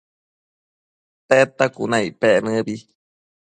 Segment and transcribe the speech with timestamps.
[1.27, 2.75] Tedta cuna icpec nëbi